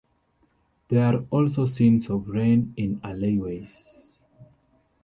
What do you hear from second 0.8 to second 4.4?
There are also scenes of rain in alleyways.